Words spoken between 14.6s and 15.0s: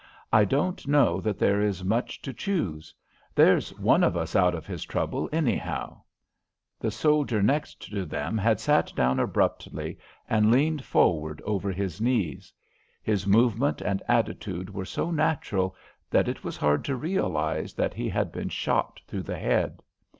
were